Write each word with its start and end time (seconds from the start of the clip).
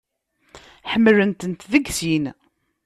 Ḥemmlen-tent 0.91 1.61
deg 1.71 1.85
sin. 1.97 2.25